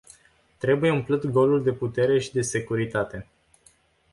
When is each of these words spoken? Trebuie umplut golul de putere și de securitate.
Trebuie 0.57 0.91
umplut 0.91 1.25
golul 1.25 1.63
de 1.63 1.73
putere 1.73 2.19
și 2.19 2.31
de 2.31 2.41
securitate. 2.41 3.27